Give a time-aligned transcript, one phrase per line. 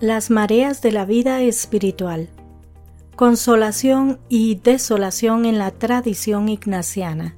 [0.00, 2.28] Las mareas de la vida espiritual.
[3.16, 7.34] Consolación y desolación en la tradición ignaciana.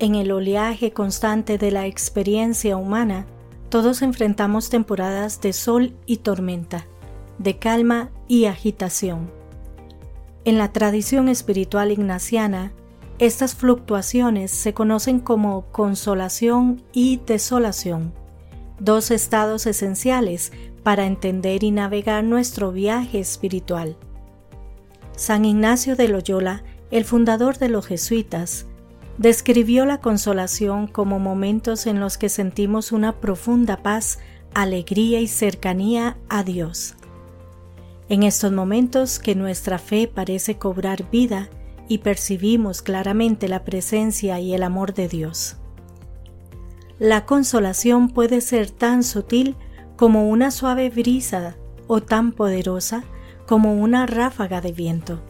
[0.00, 3.24] En el oleaje constante de la experiencia humana,
[3.68, 6.86] todos enfrentamos temporadas de sol y tormenta,
[7.38, 9.30] de calma y agitación.
[10.44, 12.72] En la tradición espiritual ignaciana,
[13.20, 18.12] estas fluctuaciones se conocen como consolación y desolación,
[18.80, 20.50] dos estados esenciales
[20.88, 23.98] para entender y navegar nuestro viaje espiritual.
[25.14, 28.64] San Ignacio de Loyola, el fundador de los jesuitas,
[29.18, 34.18] describió la consolación como momentos en los que sentimos una profunda paz,
[34.54, 36.94] alegría y cercanía a Dios.
[38.08, 41.50] En estos momentos que nuestra fe parece cobrar vida
[41.86, 45.58] y percibimos claramente la presencia y el amor de Dios.
[46.98, 49.54] La consolación puede ser tan sutil
[49.98, 51.56] como una suave brisa
[51.88, 53.02] o tan poderosa
[53.48, 55.20] como una ráfaga de viento.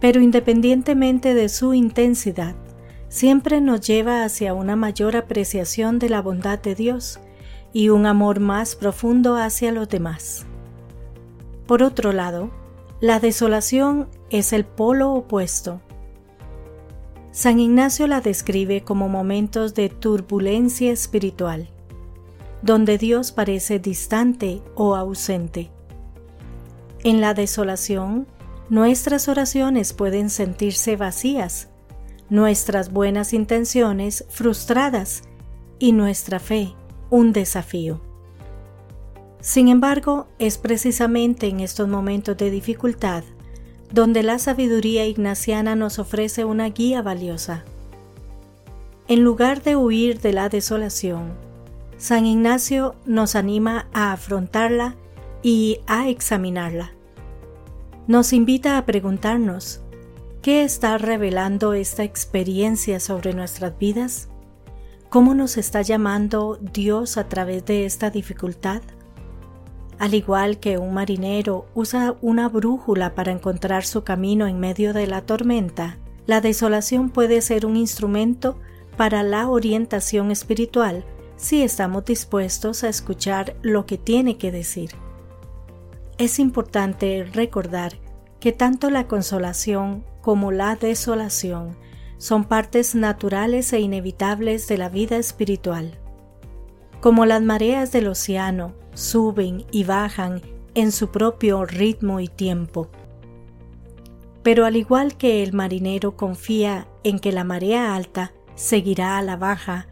[0.00, 2.54] Pero independientemente de su intensidad,
[3.10, 7.20] siempre nos lleva hacia una mayor apreciación de la bondad de Dios
[7.74, 10.46] y un amor más profundo hacia los demás.
[11.66, 12.50] Por otro lado,
[13.02, 15.82] la desolación es el polo opuesto.
[17.32, 21.68] San Ignacio la describe como momentos de turbulencia espiritual
[22.66, 25.70] donde Dios parece distante o ausente.
[27.04, 28.26] En la desolación,
[28.68, 31.68] nuestras oraciones pueden sentirse vacías,
[32.28, 35.22] nuestras buenas intenciones frustradas
[35.78, 36.74] y nuestra fe
[37.08, 38.00] un desafío.
[39.40, 43.22] Sin embargo, es precisamente en estos momentos de dificultad
[43.92, 47.64] donde la sabiduría ignaciana nos ofrece una guía valiosa.
[49.06, 51.34] En lugar de huir de la desolación,
[51.98, 54.96] San Ignacio nos anima a afrontarla
[55.42, 56.92] y a examinarla.
[58.06, 59.80] Nos invita a preguntarnos,
[60.42, 64.28] ¿qué está revelando esta experiencia sobre nuestras vidas?
[65.08, 68.82] ¿Cómo nos está llamando Dios a través de esta dificultad?
[69.98, 75.06] Al igual que un marinero usa una brújula para encontrar su camino en medio de
[75.06, 75.96] la tormenta,
[76.26, 78.58] la desolación puede ser un instrumento
[78.98, 81.06] para la orientación espiritual
[81.36, 84.90] si estamos dispuestos a escuchar lo que tiene que decir.
[86.18, 87.98] Es importante recordar
[88.40, 91.76] que tanto la consolación como la desolación
[92.18, 95.98] son partes naturales e inevitables de la vida espiritual.
[97.00, 100.40] Como las mareas del océano suben y bajan
[100.74, 102.88] en su propio ritmo y tiempo.
[104.42, 109.36] Pero al igual que el marinero confía en que la marea alta seguirá a la
[109.36, 109.88] baja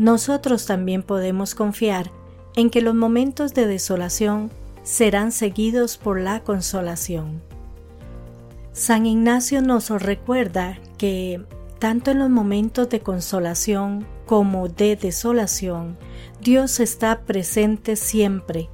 [0.00, 2.10] nosotros también podemos confiar
[2.56, 4.50] en que los momentos de desolación
[4.82, 7.42] serán seguidos por la consolación.
[8.72, 11.44] San Ignacio nos recuerda que,
[11.78, 15.98] tanto en los momentos de consolación como de desolación,
[16.40, 18.70] Dios está presente siempre,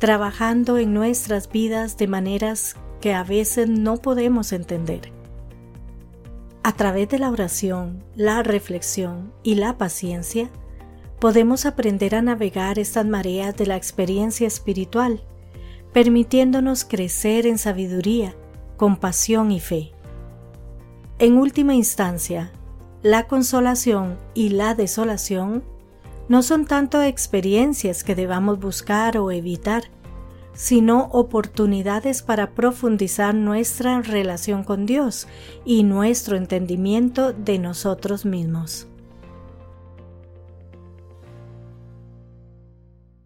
[0.00, 5.12] trabajando en nuestras vidas de maneras que a veces no podemos entender.
[6.64, 10.50] A través de la oración, la reflexión y la paciencia,
[11.24, 15.22] podemos aprender a navegar estas mareas de la experiencia espiritual,
[15.94, 18.36] permitiéndonos crecer en sabiduría,
[18.76, 19.92] compasión y fe.
[21.18, 22.52] En última instancia,
[23.02, 25.64] la consolación y la desolación
[26.28, 29.84] no son tanto experiencias que debamos buscar o evitar,
[30.52, 35.26] sino oportunidades para profundizar nuestra relación con Dios
[35.64, 38.88] y nuestro entendimiento de nosotros mismos.